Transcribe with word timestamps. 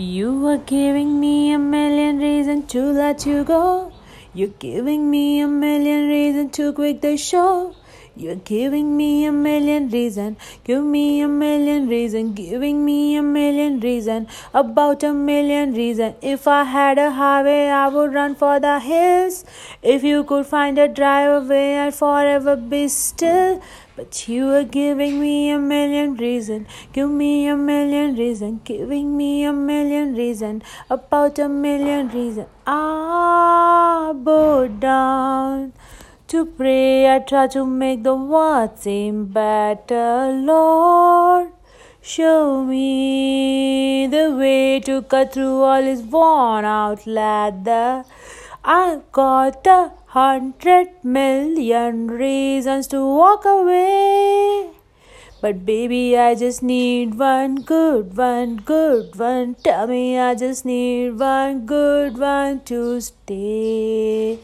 You 0.00 0.46
are 0.46 0.56
giving 0.56 1.20
me 1.20 1.52
a 1.52 1.58
million 1.58 2.20
reasons 2.20 2.72
to 2.72 2.82
let 2.90 3.26
you 3.26 3.44
go. 3.44 3.92
You're 4.32 4.56
giving 4.58 5.10
me 5.10 5.40
a 5.40 5.46
million 5.46 6.08
reasons 6.08 6.52
to 6.56 6.72
quit 6.72 7.02
the 7.02 7.18
show. 7.18 7.74
You're 8.16 8.34
giving 8.34 8.96
me 8.96 9.24
a 9.24 9.32
million 9.32 9.88
reasons. 9.88 10.36
Give 10.64 10.82
me 10.82 11.20
a 11.20 11.28
million 11.28 11.88
reasons. 11.88 12.34
Giving 12.36 12.84
me 12.84 13.16
a 13.16 13.22
million 13.22 13.80
reasons. 13.80 14.28
About 14.52 15.02
a 15.02 15.12
million 15.12 15.72
reasons. 15.74 16.16
If 16.20 16.48
I 16.48 16.64
had 16.64 16.98
a 16.98 17.10
highway, 17.12 17.68
I 17.68 17.88
would 17.88 18.12
run 18.12 18.34
for 18.34 18.58
the 18.60 18.78
hills. 18.80 19.44
If 19.82 20.02
you 20.02 20.24
could 20.24 20.46
find 20.46 20.78
a 20.78 20.88
driveway, 20.88 21.76
I'd 21.76 21.94
forever 21.94 22.56
be 22.56 22.88
still. 22.88 23.62
But 23.96 24.28
you 24.28 24.48
are 24.50 24.64
giving 24.64 25.20
me 25.20 25.50
a 25.50 25.58
million 25.58 26.16
reasons. 26.16 26.66
Give 26.92 27.10
me 27.10 27.46
a 27.46 27.56
million 27.56 28.16
reasons. 28.16 28.60
Giving 28.64 29.16
me 29.16 29.44
a 29.44 29.52
million 29.52 30.14
reasons. 30.14 30.62
About 30.88 31.38
a 31.38 31.48
million 31.48 32.08
reasons. 32.08 32.48
I 32.66 32.72
ah, 32.72 34.12
bow 34.12 34.68
down 34.68 35.72
to 36.30 36.44
pray. 36.46 37.12
I 37.12 37.18
try 37.18 37.46
to 37.48 37.64
make 37.66 38.02
the 38.04 38.14
world 38.14 38.78
seem 38.78 39.26
better, 39.26 40.32
Lord. 40.32 41.48
Show 42.00 42.64
me 42.64 44.06
the 44.06 44.30
way 44.36 44.80
to 44.80 45.02
cut 45.02 45.32
through 45.34 45.62
all 45.62 45.82
this 45.82 46.00
worn 46.00 46.64
out 46.64 47.06
leather. 47.06 48.04
I've 48.64 49.10
got 49.12 49.66
a 49.66 49.92
hundred 50.18 50.88
million 51.02 52.06
reasons 52.08 52.86
to 52.88 53.00
walk 53.04 53.44
away. 53.44 54.70
But 55.40 55.64
baby, 55.64 56.16
I 56.18 56.34
just 56.34 56.62
need 56.62 57.18
one 57.18 57.56
good 57.62 58.16
one, 58.16 58.56
good 58.56 59.18
one. 59.18 59.56
Tell 59.64 59.86
me, 59.86 60.18
I 60.18 60.34
just 60.34 60.64
need 60.64 61.18
one 61.18 61.66
good 61.66 62.18
one 62.18 62.60
to 62.64 63.00
stay. 63.00 64.38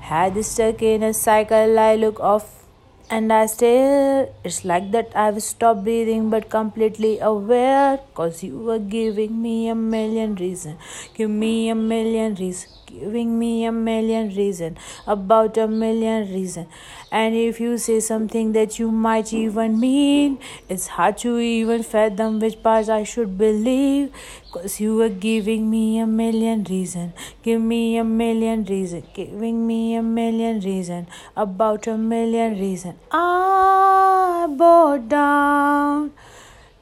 Had 0.00 0.34
this 0.34 0.46
stuck 0.52 0.80
in 0.80 1.02
a 1.02 1.12
cycle, 1.12 1.76
I 1.76 1.96
look 1.96 2.20
off 2.20 2.64
and 3.10 3.32
I 3.32 3.46
still, 3.46 4.32
it's 4.44 4.64
like 4.64 4.92
that 4.92 5.10
I've 5.16 5.42
stopped 5.42 5.82
breathing 5.82 6.30
but 6.30 6.48
completely 6.50 7.18
aware. 7.18 7.98
Cause 8.14 8.44
you 8.44 8.60
were 8.60 8.78
giving 8.78 9.42
me 9.42 9.68
a 9.68 9.74
million 9.74 10.36
reasons. 10.36 10.78
Give 11.14 11.30
me 11.30 11.68
a 11.70 11.74
million 11.74 12.36
reasons. 12.36 12.78
Giving 12.86 13.36
me 13.36 13.64
a 13.64 13.72
million 13.72 14.28
reasons. 14.36 14.78
About 15.08 15.56
a 15.58 15.66
million 15.66 16.32
reasons. 16.32 16.68
And 17.12 17.34
if 17.34 17.58
you 17.58 17.76
say 17.76 17.98
something 17.98 18.52
that 18.52 18.78
you 18.78 18.90
might 18.92 19.32
even 19.32 19.80
mean, 19.80 20.38
it's 20.68 20.86
hard 20.86 21.18
to 21.18 21.38
even 21.38 21.82
fathom 21.82 22.38
which 22.38 22.62
parts 22.62 22.88
I 22.88 23.02
should 23.02 23.36
believe. 23.36 24.12
Cause 24.52 24.78
you 24.80 24.96
were 24.96 25.08
giving 25.08 25.68
me 25.70 25.98
a 25.98 26.06
million 26.06 26.62
reasons. 26.64 27.12
Give 27.42 27.60
me 27.60 27.96
a 27.96 28.04
million 28.04 28.64
reasons. 28.64 29.06
Giving 29.12 29.66
me 29.66 29.96
a 29.96 30.02
million 30.02 30.60
reasons. 30.60 31.08
About 31.36 31.86
a 31.88 31.96
million 31.96 32.58
reasons. 32.60 32.98
I 33.10 34.46
bow 34.48 34.98
down 34.98 36.12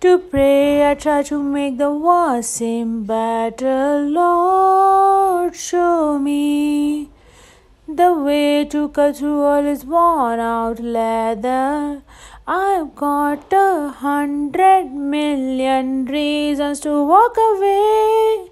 to 0.01 0.19
pray. 0.19 0.91
I 0.91 0.95
try 0.95 1.23
to 1.25 1.43
make 1.43 1.79
the 1.79 1.91
world 1.91 2.45
seem 2.45 3.05
better. 3.05 4.01
Lord, 4.01 5.57
show 5.57 6.19
me 6.19 7.11
the 7.99 8.15
way 8.15 8.65
to 8.65 8.83
all 9.45 9.63
this 9.65 9.85
worn 9.85 10.39
out 10.39 10.79
leather. 10.79 12.03
I've 12.47 12.95
got 12.95 13.53
a 13.53 13.89
hundred 13.89 14.93
million 14.93 16.05
reasons 16.05 16.79
to 16.81 16.93
walk 17.05 17.37
away. 17.37 18.51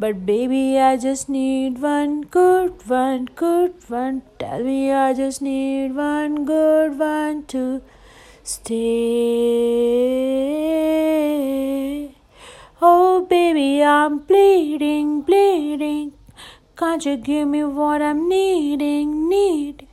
But 0.00 0.26
baby, 0.26 0.78
I 0.78 0.96
just 0.96 1.28
need 1.28 1.78
one 1.80 2.22
good 2.22 2.88
one, 2.88 3.28
good 3.36 3.74
one. 3.88 4.22
Tell 4.40 4.64
me, 4.64 4.90
I 4.90 5.14
just 5.14 5.40
need 5.40 5.94
one 5.94 6.44
good 6.44 6.98
one 6.98 7.44
to 7.54 7.82
stay. 8.42 8.82
Oh, 12.82 13.24
baby, 13.30 13.82
I'm 13.82 14.18
bleeding, 14.18 15.22
bleeding. 15.22 16.15
Can't 16.76 17.06
you 17.06 17.16
give 17.16 17.48
me 17.48 17.64
what 17.64 18.02
I'm 18.02 18.28
needing, 18.28 19.30
need? 19.30 19.86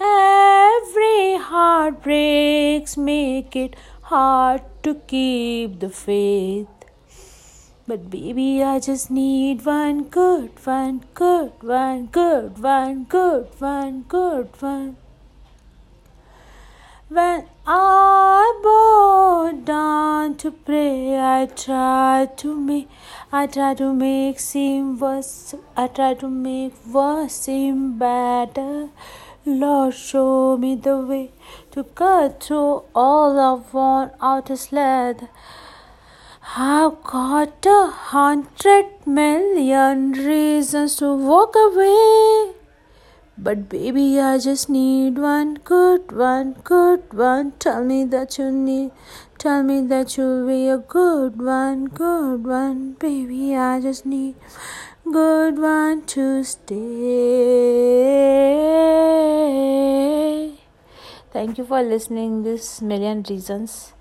Every 0.00 1.36
heart 1.36 2.02
breaks, 2.02 2.96
make 2.96 3.54
it 3.54 3.76
hard 4.02 4.62
to 4.82 4.96
keep 4.96 5.78
the 5.78 5.90
faith. 5.90 6.66
But 7.86 8.10
baby, 8.10 8.64
I 8.64 8.80
just 8.80 9.12
need 9.12 9.64
one 9.64 10.04
good 10.08 10.50
one, 10.66 11.04
good 11.14 11.52
one, 11.60 12.06
good 12.06 12.58
one, 12.58 13.04
good 13.04 13.48
one, 13.60 14.02
good 14.08 14.48
one. 14.60 14.96
When 17.08 17.44
to 20.38 20.50
pray, 20.50 21.18
I 21.18 21.46
try 21.46 22.28
to 22.36 22.54
make, 22.54 22.88
I 23.32 23.46
try 23.46 23.74
to 23.74 23.92
make 23.92 24.40
seem 24.40 24.98
worse, 24.98 25.54
I 25.76 25.86
try 25.86 26.14
to 26.14 26.28
make 26.28 26.74
worse 26.86 27.32
seem 27.32 27.98
better. 27.98 28.88
Lord, 29.46 29.94
show 29.94 30.56
me 30.56 30.74
the 30.74 30.98
way 30.98 31.30
to 31.72 31.84
cut 31.84 32.42
through 32.42 32.84
all 32.94 33.38
of 33.38 33.74
worn 33.74 34.10
out 34.20 34.50
leather. 34.72 35.28
I've 36.56 37.02
got 37.02 37.66
a 37.66 37.90
hundred 37.90 39.06
million 39.06 40.12
reasons 40.12 40.96
to 40.96 41.14
walk 41.14 41.54
away. 41.56 42.63
But 43.36 43.68
baby, 43.68 44.20
I 44.20 44.38
just 44.38 44.68
need 44.70 45.18
one 45.18 45.54
good 45.64 46.12
one, 46.12 46.52
good 46.62 47.12
one. 47.12 47.52
Tell 47.58 47.82
me 47.84 48.04
that 48.04 48.38
you 48.38 48.52
need, 48.52 48.92
tell 49.38 49.64
me 49.64 49.80
that 49.88 50.16
you'll 50.16 50.46
be 50.46 50.68
a 50.68 50.78
good 50.78 51.42
one, 51.42 51.86
good 51.86 52.46
one. 52.46 52.92
Baby, 52.92 53.56
I 53.56 53.80
just 53.80 54.06
need 54.06 54.36
good 55.10 55.58
one 55.58 56.02
to 56.14 56.44
stay. 56.44 56.74
Thank 61.32 61.58
you 61.58 61.64
for 61.64 61.82
listening 61.82 62.44
this 62.44 62.80
million 62.80 63.24
reasons 63.28 63.94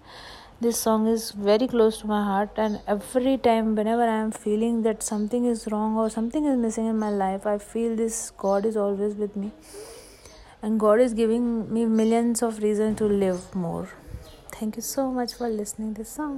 this 0.63 0.79
song 0.79 1.07
is 1.07 1.31
very 1.31 1.67
close 1.67 1.97
to 1.97 2.07
my 2.07 2.19
heart 2.25 2.59
and 2.65 2.79
every 2.93 3.33
time 3.47 3.73
whenever 3.79 4.05
i 4.11 4.15
am 4.25 4.29
feeling 4.43 4.77
that 4.85 5.03
something 5.07 5.47
is 5.53 5.65
wrong 5.73 5.97
or 6.03 6.05
something 6.15 6.45
is 6.51 6.55
missing 6.65 6.87
in 6.91 6.97
my 7.01 7.09
life 7.23 7.49
i 7.53 7.57
feel 7.65 7.97
this 8.03 8.21
god 8.45 8.65
is 8.71 8.77
always 8.77 9.15
with 9.23 9.35
me. 9.35 9.51
And 10.61 10.79
god 10.79 11.01
is 11.05 11.13
giving 11.13 11.45
me 11.73 11.85
millions 11.85 12.41
of 12.41 12.63
reasons 12.63 12.97
to 12.99 13.13
live 13.25 13.53
more. 13.53 13.89
Thank 14.53 14.77
you 14.77 14.81
so 14.81 15.11
much 15.11 15.33
for 15.33 15.49
listening 15.49 15.95
this 15.95 16.19
song 16.19 16.37